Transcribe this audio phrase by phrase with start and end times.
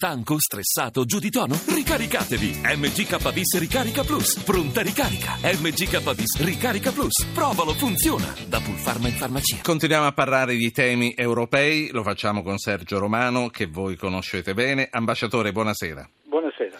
[0.00, 1.58] Stanco, stressato, giù di tono?
[1.66, 2.60] Ricaricatevi!
[2.62, 4.38] MGK Ricarica Plus.
[4.44, 5.36] Pronta ricarica.
[5.42, 7.26] MGK Ricarica Plus.
[7.34, 8.32] Provalo, funziona.
[8.46, 9.58] Da Pulfarma in farmacia.
[9.60, 14.86] Continuiamo a parlare di temi europei, lo facciamo con Sergio Romano, che voi conoscete bene.
[14.88, 16.08] Ambasciatore, buonasera.
[16.38, 16.78] Buonasera.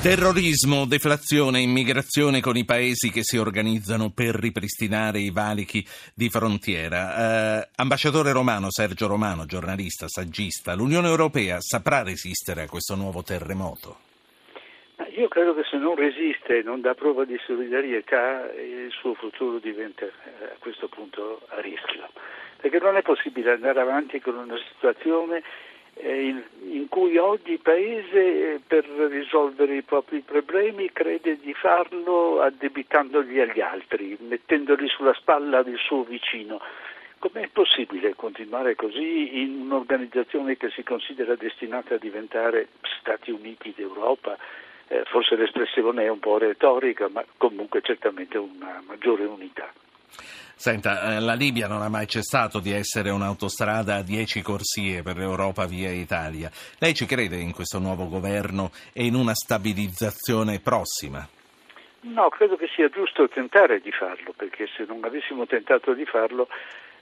[0.00, 5.84] Terrorismo, deflazione, immigrazione con i paesi che si organizzano per ripristinare i valichi
[6.14, 7.58] di frontiera.
[7.58, 13.98] Eh, ambasciatore Romano, Sergio Romano, giornalista, saggista, l'Unione Europea saprà resistere a questo nuovo terremoto?
[15.16, 20.04] Io credo che se non resiste, non dà prova di solidarietà, il suo futuro diventa
[20.04, 22.10] eh, a questo punto a rischio.
[22.60, 25.42] Perché non è possibile andare avanti con una situazione
[26.00, 33.40] in, in, cui ogni paese eh, per risolvere i propri problemi crede di farlo addebitandoli
[33.40, 36.60] agli altri, mettendoli sulla spalla del suo vicino.
[37.18, 42.68] Com'è possibile continuare così in un'organizzazione che si considera destinata a diventare
[43.00, 44.36] Stati Uniti d'Europa?
[44.88, 49.72] Eh, forse l'espressione è un po' retorica, ma comunque certamente una maggiore unità.
[50.56, 55.16] Senta, eh, la Libia non ha mai cessato di essere un'autostrada a dieci corsie per
[55.16, 56.50] l'Europa via Italia.
[56.78, 61.26] Lei ci crede in questo nuovo governo e in una stabilizzazione prossima?
[62.00, 66.48] No, credo che sia giusto tentare di farlo, perché se non avessimo tentato di farlo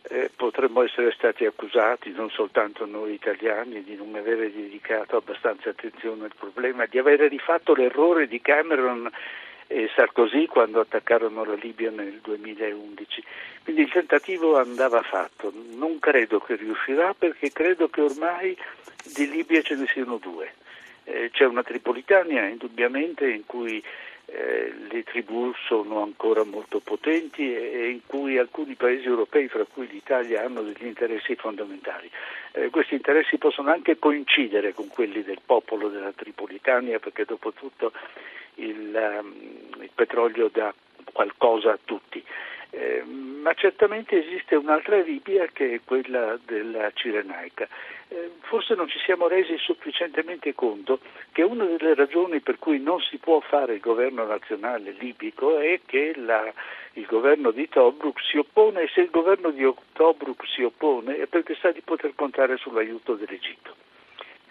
[0.02, 6.24] eh, potremmo essere stati accusati, non soltanto noi italiani, di non avere dedicato abbastanza attenzione
[6.24, 9.10] al problema, di avere rifatto l'errore di Cameron
[9.72, 13.24] e Sarkozy quando attaccarono la Libia nel 2011.
[13.64, 15.52] Quindi il tentativo andava fatto.
[15.74, 18.56] Non credo che riuscirà perché credo che ormai
[19.14, 20.52] di Libia ce ne siano due.
[21.04, 23.82] Eh, c'è una Tripolitania indubbiamente in cui
[24.26, 29.88] eh, le tribù sono ancora molto potenti e, in cui alcuni paesi europei, fra cui
[29.88, 32.10] l'Italia, hanno degli interessi fondamentali.
[32.52, 37.92] Eh, questi interessi possono anche coincidere con quelli del popolo della Tripolitania perché dopo tutto
[38.56, 40.74] il, um, il petrolio dà
[41.12, 42.22] qualcosa a tutti.
[42.74, 47.68] Eh, ma certamente esiste un'altra Libia che è quella della Cirenaica.
[48.08, 51.00] Eh, forse non ci siamo resi sufficientemente conto
[51.32, 55.80] che una delle ragioni per cui non si può fare il governo nazionale libico è
[55.84, 56.50] che la,
[56.94, 61.26] il governo di Tobruk si oppone e se il governo di Tobruk si oppone è
[61.26, 63.74] perché sa di poter contare sull'aiuto dell'Egitto.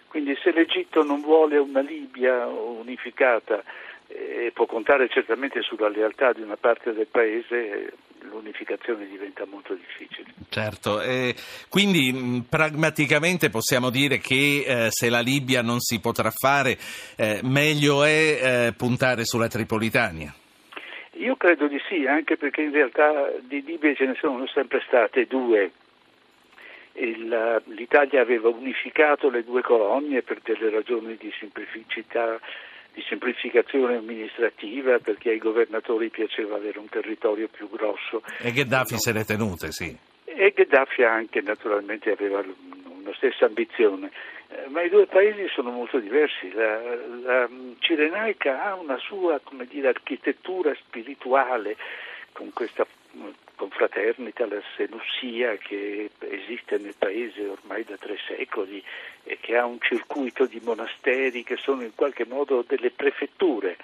[0.06, 3.64] Quindi se l'Egitto non vuole una Libia unificata
[4.12, 10.32] e può contare certamente sulla lealtà di una parte del paese, l'unificazione diventa molto difficile.
[10.48, 11.34] Certo, eh,
[11.68, 16.76] quindi mh, pragmaticamente possiamo dire che eh, se la Libia non si potrà fare,
[17.16, 20.34] eh, meglio è eh, puntare sulla Tripolitania.
[21.16, 25.26] Io credo di sì, anche perché in realtà di Libia ce ne sono sempre state
[25.26, 25.70] due.
[26.94, 32.38] Il, L'Italia aveva unificato le due colonie per delle ragioni di semplicità
[32.92, 38.22] di semplificazione amministrativa perché ai governatori piaceva avere un territorio più grosso.
[38.38, 38.98] E Gheddafi no.
[38.98, 39.96] se le tenute, sì.
[40.24, 44.10] E Gheddafi anche naturalmente aveva una stessa ambizione,
[44.48, 46.52] eh, ma i due paesi sono molto diversi.
[46.52, 46.78] La,
[47.24, 47.48] la
[47.78, 51.76] Cirenaica ha una sua dire, architettura spirituale
[52.32, 52.86] con questa
[53.62, 58.82] confraternita, la senussia che esiste nel paese ormai da tre secoli
[59.22, 63.76] e che ha un circuito di monasteri che sono in qualche modo delle prefetture.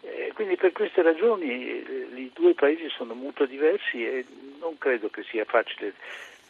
[0.00, 4.24] Eh, quindi per queste ragioni eh, i due paesi sono molto diversi e
[4.58, 5.92] non credo che sia facile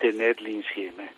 [0.03, 1.15] tenerli insieme.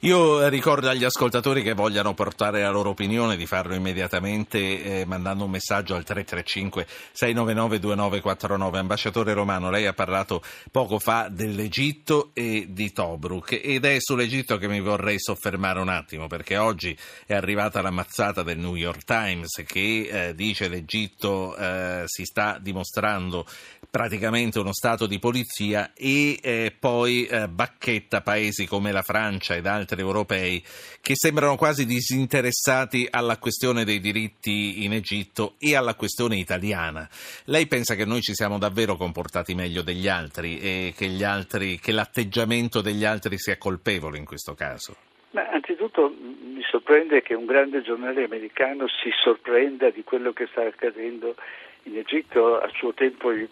[0.00, 5.44] Io ricordo agli ascoltatori che vogliano portare la loro opinione di farlo immediatamente eh, mandando
[5.44, 8.78] un messaggio al 335 699 2949.
[8.78, 14.66] Ambasciatore Romano, lei ha parlato poco fa dell'Egitto e di Tobruk ed è sull'Egitto che
[14.66, 19.62] mi vorrei soffermare un attimo perché oggi è arrivata la mazzata del New York Times
[19.64, 23.46] che eh, dice l'Egitto eh, si sta dimostrando
[23.88, 29.66] praticamente uno stato di polizia e eh, poi eh, bacchetta paesi come la Francia ed
[29.66, 30.62] altri europei
[31.00, 37.08] che sembrano quasi disinteressati alla questione dei diritti in Egitto e alla questione italiana.
[37.44, 41.92] Lei pensa che noi ci siamo davvero comportati meglio degli altri e che, altri, che
[41.92, 44.96] l'atteggiamento degli altri sia colpevole in questo caso?
[45.30, 50.62] Ma anzitutto mi sorprende che un grande giornale americano si sorprenda di quello che sta
[50.62, 51.34] accadendo
[51.84, 53.48] in Egitto a suo tempo il,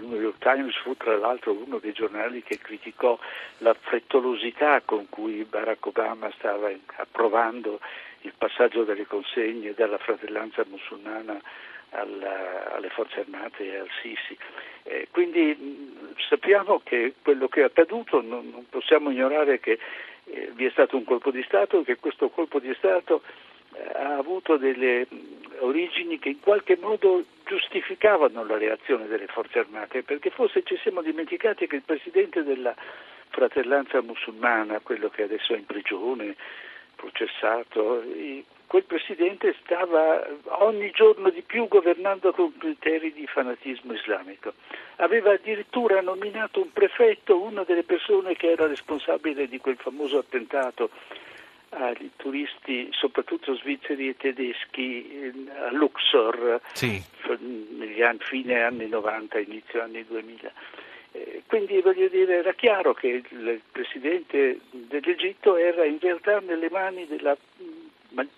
[0.00, 3.18] New York Times fu tra l'altro uno dei giornali che criticò
[3.58, 7.80] la frettolosità con cui Barack Obama stava approvando
[8.22, 11.40] il passaggio delle consegne dalla fratellanza musulmana
[11.90, 14.36] alla, alle forze armate e al Sisi.
[14.82, 19.78] Eh, quindi sappiamo che quello che è accaduto non, non possiamo ignorare che
[20.24, 23.22] eh, vi è stato un colpo di Stato e che questo colpo di Stato
[23.92, 25.06] ha avuto delle
[25.58, 31.00] origini che in qualche modo giustificavano la reazione delle forze armate, perché forse ci siamo
[31.00, 32.74] dimenticati che il presidente della
[33.28, 36.36] fratellanza musulmana, quello che adesso è in prigione,
[36.96, 38.02] processato,
[38.66, 40.26] quel presidente stava
[40.58, 44.54] ogni giorno di più governando con criteri di fanatismo islamico.
[44.96, 50.90] Aveva addirittura nominato un prefetto, una delle persone che era responsabile di quel famoso attentato
[51.70, 57.02] agli turisti, soprattutto svizzeri e tedeschi, a Luxor, sì.
[57.76, 60.52] negli anni, fine anni 90, inizio anni 2000.
[61.12, 67.06] Eh, quindi voglio dire, era chiaro che il presidente dell'Egitto era in realtà nelle mani
[67.06, 67.36] della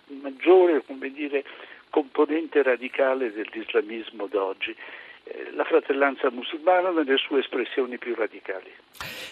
[0.07, 0.83] maggiore
[1.13, 1.45] dire,
[1.91, 4.75] componente radicale dell'islamismo d'oggi
[5.55, 8.71] la fratellanza musulmana nelle sue espressioni più radicali.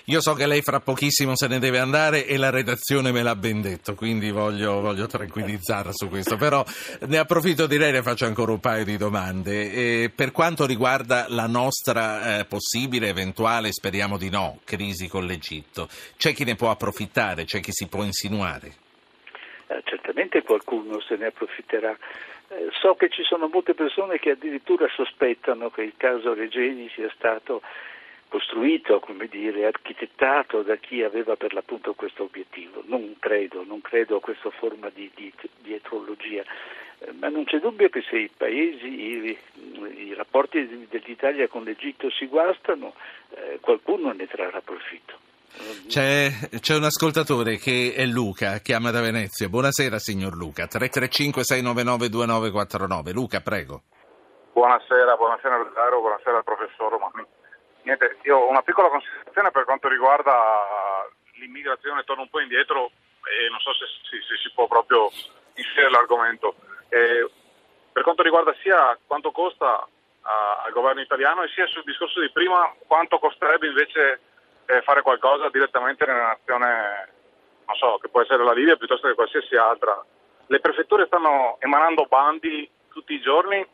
[0.07, 3.35] Io so che lei fra pochissimo se ne deve andare e la redazione me l'ha
[3.35, 6.65] ben detto, quindi voglio, voglio tranquillizzarla su questo, però
[7.07, 9.73] ne approfitto di lei e faccio ancora un paio di domande.
[9.73, 15.89] E per quanto riguarda la nostra eh, possibile, eventuale, speriamo di no, crisi con l'Egitto,
[16.17, 18.73] c'è chi ne può approfittare, c'è chi si può insinuare?
[19.69, 21.97] Eh, certamente qualcuno se ne approfitterà.
[22.49, 27.11] Eh, so che ci sono molte persone che addirittura sospettano che il caso Regeni sia
[27.15, 27.63] stato
[28.29, 32.83] costruito, come dire, architettato da chi aveva per l'appunto questo obiettivo.
[32.87, 36.45] Non credo, non credo a questa forma di, di, di etrologia,
[36.99, 39.39] eh, ma non c'è dubbio che se i paesi, i,
[39.97, 42.95] i rapporti dell'Italia con l'Egitto si guastano,
[43.31, 45.26] eh, qualcuno ne trarrà profitto.
[45.89, 46.29] C'è,
[46.61, 49.49] c'è, un ascoltatore che è Luca, chiama da Venezia.
[49.49, 53.13] Buonasera signor Luca, 335-699-2949.
[53.13, 53.85] Luca, prego.
[54.53, 57.25] Buonasera, buonasera Caro, buonasera al professor Romani.
[57.83, 60.33] Niente, io ho una piccola considerazione per quanto riguarda
[61.39, 62.91] l'immigrazione, torno un po' indietro
[63.25, 65.11] e non so se, se, se si può proprio
[65.55, 66.55] inserire l'argomento.
[66.89, 67.31] Eh,
[67.93, 69.87] per quanto riguarda sia quanto costa
[70.27, 74.21] a, al governo italiano e sia sul discorso di prima quanto costerebbe invece
[74.67, 77.09] eh, fare qualcosa direttamente nella nazione,
[77.67, 80.05] non so, che può essere la Libia piuttosto che qualsiasi altra.
[80.47, 83.67] Le prefetture stanno emanando bandi tutti i giorni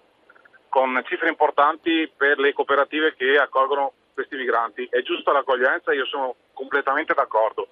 [0.68, 4.86] con cifre importanti per le cooperative che accolgono questi migranti.
[4.90, 7.66] È giusta l'accoglienza, io sono completamente d'accordo,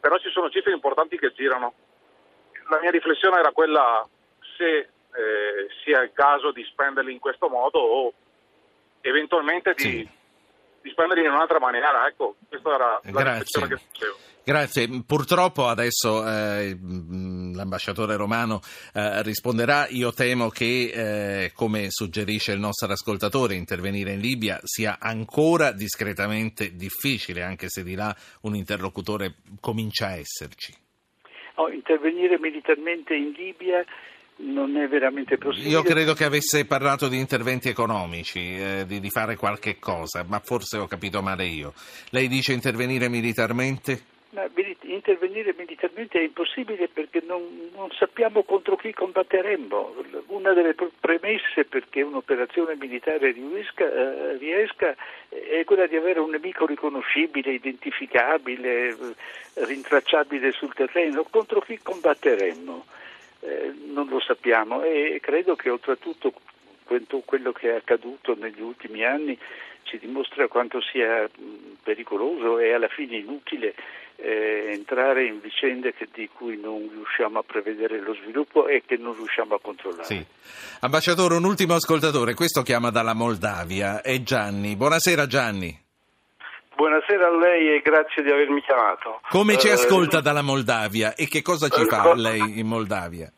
[0.00, 1.72] però ci sono cifre importanti che girano.
[2.68, 4.06] La mia riflessione era quella
[4.56, 4.88] se eh,
[5.82, 8.12] sia il caso di spenderli in questo modo o
[9.00, 9.82] eventualmente di...
[9.82, 10.22] Sì
[10.84, 12.06] di spenderli in un'altra maniera.
[12.06, 13.66] Ecco, questa era la Grazie.
[13.66, 14.16] che facevo.
[14.44, 15.02] Grazie.
[15.06, 16.76] Purtroppo adesso eh,
[17.54, 18.60] l'ambasciatore romano
[18.92, 19.86] eh, risponderà.
[19.88, 26.76] Io temo che, eh, come suggerisce il nostro ascoltatore, intervenire in Libia sia ancora discretamente
[26.76, 30.74] difficile, anche se di là un interlocutore comincia a esserci.
[31.54, 33.82] Oh, intervenire militarmente in Libia
[34.36, 35.70] non è veramente possibile.
[35.70, 40.40] Io credo che avesse parlato di interventi economici, eh, di, di, fare qualche cosa, ma
[40.40, 41.72] forse ho capito male io.
[42.10, 44.12] Lei dice intervenire militarmente?
[44.30, 44.48] Ma,
[44.82, 49.94] intervenire militarmente è impossibile perché non, non, sappiamo contro chi combatteremmo.
[50.26, 54.94] Una delle premesse perché un'operazione militare riesca, eh, riesca
[55.28, 58.96] è quella di avere un nemico riconoscibile, identificabile, eh,
[59.54, 61.24] rintracciabile sul terreno.
[61.30, 62.84] Contro chi combatteremmo?
[63.44, 66.32] Eh, non lo sappiamo e credo che oltretutto
[67.26, 69.38] quello che è accaduto negli ultimi anni
[69.82, 71.28] ci dimostra quanto sia
[71.82, 73.74] pericoloso e alla fine inutile
[74.16, 78.96] eh, entrare in vicende che, di cui non riusciamo a prevedere lo sviluppo e che
[78.96, 80.04] non riusciamo a controllare.
[80.04, 80.24] Sì.
[80.80, 84.74] Ambasciatore, un ultimo ascoltatore, questo chiama dalla Moldavia, è Gianni.
[84.74, 85.83] Buonasera Gianni.
[86.76, 89.20] Buonasera a lei e grazie di avermi chiamato.
[89.30, 93.30] Come ci eh, ascolta dalla Moldavia e che cosa ci fa lei in Moldavia?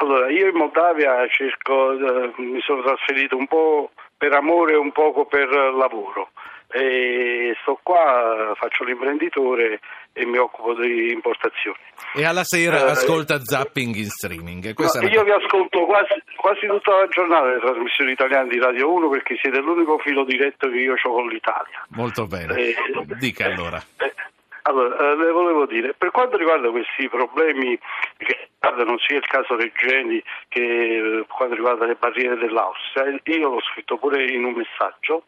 [0.00, 4.92] Allora, io in Moldavia cerco, eh, mi sono trasferito un po' per amore e un
[4.92, 6.30] poco per lavoro
[6.76, 9.78] e sto qua, faccio l'imprenditore
[10.14, 11.76] e mi occupo di importazioni.
[12.14, 14.74] E alla sera eh, ascolta zapping in streaming.
[14.78, 19.08] No, io vi ascolto quasi, quasi, tutta la giornata le trasmissioni italiane di Radio 1
[19.10, 21.84] perché siete l'unico filo diretto che io ho con l'Italia.
[21.88, 22.54] Molto bene.
[22.54, 22.74] Eh,
[23.18, 23.82] Dica allora.
[23.98, 24.14] Eh,
[24.62, 27.76] allora, eh, le volevo dire, per quanto riguarda questi problemi
[28.16, 33.60] che riguardano sia il caso Regeni che eh, quanto riguarda le barriere dell'Austria, io l'ho
[33.72, 35.24] scritto pure in un messaggio,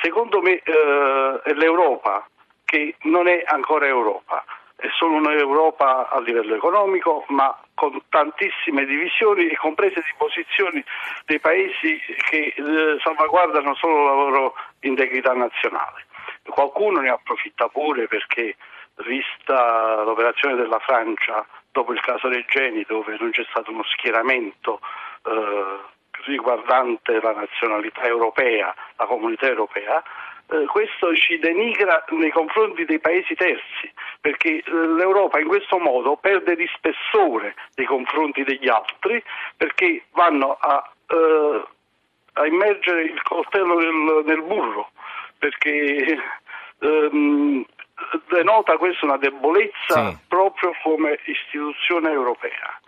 [0.00, 2.26] secondo me eh, è l'Europa
[2.74, 9.46] che non è ancora Europa, è solo un'Europa a livello economico, ma con tantissime divisioni
[9.46, 10.84] e comprese di posizioni
[11.24, 16.06] dei paesi che eh, salvaguardano solo la loro integrità nazionale.
[16.48, 18.56] Qualcuno ne approfitta pure perché,
[19.06, 24.80] vista l'operazione della Francia dopo il caso Regeni dove non c'è stato uno schieramento
[25.26, 25.78] eh,
[26.26, 30.02] riguardante la nazionalità europea, la comunità europea,
[30.46, 36.54] eh, questo ci denigra nei confronti dei paesi terzi, perché l'Europa in questo modo perde
[36.56, 39.22] di spessore nei confronti degli altri,
[39.56, 41.64] perché vanno a, eh,
[42.34, 44.90] a immergere il coltello nel, nel burro,
[45.38, 46.18] perché
[46.80, 47.64] ehm,
[48.28, 50.18] denota questa una debolezza sì.
[50.28, 52.80] proprio come istituzione europea.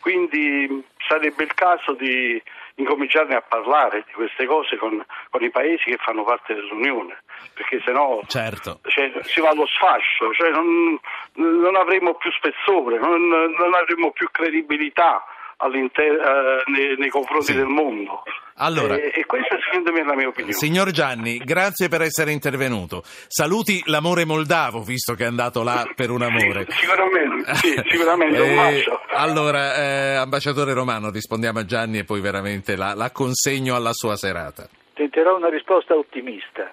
[0.00, 2.40] Quindi sarebbe il caso di
[2.76, 7.22] incominciarne a parlare di queste cose con, con i paesi che fanno parte dell'Unione,
[7.52, 8.80] perché sennò certo.
[8.86, 10.98] cioè, si va allo sfascio, cioè non,
[11.34, 15.24] non, avremo più spessore, non, non avremo più credibilità
[15.68, 17.54] nei, nei, confronti sì.
[17.54, 18.22] del mondo.
[18.56, 20.52] Allora, e, e, questa secondo me è la mia opinione.
[20.52, 23.02] Signor Gianni, grazie per essere intervenuto.
[23.04, 26.66] Saluti l'amore moldavo, visto che è andato là per un amore.
[26.68, 29.00] Sì, sicuramente, sì, sicuramente un bacio.
[29.14, 34.16] Allora, eh, ambasciatore Romano, rispondiamo a Gianni e poi veramente la, la consegno alla sua
[34.16, 34.68] serata.
[34.92, 36.70] Tenterò una risposta ottimista,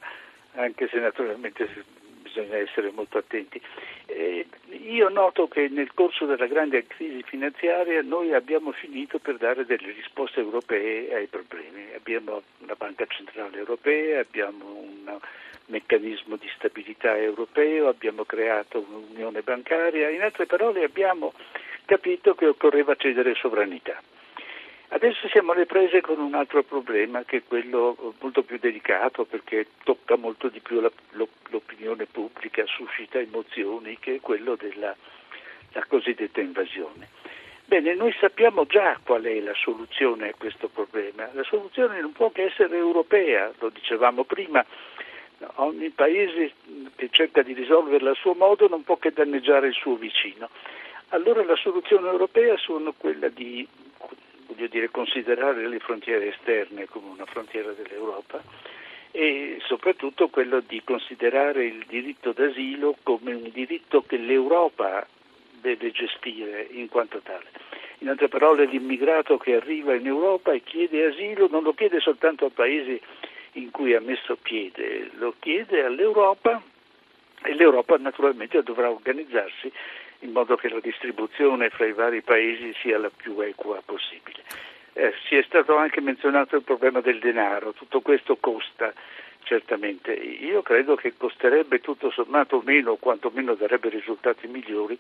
[0.56, 1.68] anche se naturalmente
[2.34, 3.62] bisogna essere molto attenti.
[4.06, 9.66] Eh, io noto che nel corso della grande crisi finanziaria noi abbiamo finito per dare
[9.66, 11.92] delle risposte europee ai problemi.
[11.96, 15.20] Abbiamo una banca centrale europea, abbiamo un
[15.68, 21.34] meccanismo di stabilità europeo, abbiamo creato un'unione bancaria, in altre parole abbiamo
[21.86, 24.02] capito che occorreva cedere sovranità.
[24.94, 29.68] Adesso siamo alle prese con un altro problema che è quello molto più delicato perché
[29.86, 34.94] tocca molto di più la, l'opinione pubblica, suscita emozioni, che è quello della
[35.88, 37.08] cosiddetta invasione.
[37.64, 41.30] Bene, noi sappiamo già qual è la soluzione a questo problema.
[41.32, 44.66] La soluzione non può che essere europea, lo dicevamo prima,
[45.56, 46.52] ogni paese
[46.98, 50.50] che cerca di risolverla a suo modo non può che danneggiare il suo vicino.
[51.14, 53.66] Allora la soluzione europea sono quella di
[54.52, 58.42] voglio dire, considerare le frontiere esterne come una frontiera dell'Europa
[59.12, 65.06] e soprattutto quello di considerare il diritto d'asilo come un diritto che l'Europa
[65.60, 67.46] deve gestire in quanto tale.
[68.00, 72.46] In altre parole, l'immigrato che arriva in Europa e chiede asilo non lo chiede soltanto
[72.46, 73.00] a paesi
[73.54, 76.62] in cui ha messo piede, lo chiede all'Europa
[77.44, 79.72] e l'Europa naturalmente dovrà organizzarsi
[80.22, 84.42] in modo che la distribuzione fra i vari paesi sia la più equa possibile.
[84.94, 88.94] Eh, si è stato anche menzionato il problema del denaro, tutto questo costa
[89.44, 90.14] certamente.
[90.14, 94.98] Io credo che costerebbe tutto sommato meno quantomeno darebbe risultati migliori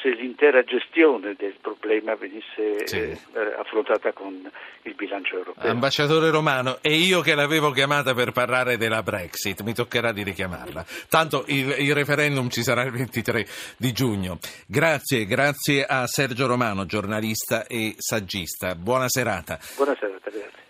[0.00, 2.98] se l'intera gestione del problema venisse sì.
[2.98, 3.18] eh,
[3.58, 4.50] affrontata con
[4.82, 5.70] il bilancio europeo.
[5.70, 10.84] Ambasciatore Romano, e io che l'avevo chiamata per parlare della Brexit, mi toccherà di richiamarla.
[11.08, 13.46] Tanto il, il referendum ci sarà il 23
[13.76, 14.38] di giugno.
[14.66, 18.74] Grazie, grazie a Sergio Romano, giornalista e saggista.
[18.74, 19.58] Buona serata.
[19.76, 20.60] Buona serata, grazie.